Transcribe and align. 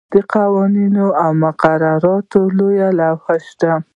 قوانین 0.33 0.95
او 1.23 1.31
مقررات 1.43 2.29
او 2.39 2.43
لوایح 2.57 3.15
هم 3.25 3.39
شته. 3.47 3.71